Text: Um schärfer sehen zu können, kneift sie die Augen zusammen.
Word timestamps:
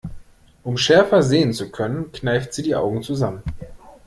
Um 0.63 0.77
schärfer 0.77 1.21
sehen 1.21 1.53
zu 1.53 1.69
können, 1.69 2.11
kneift 2.11 2.55
sie 2.55 2.63
die 2.63 2.75
Augen 2.75 3.03
zusammen. 3.03 3.43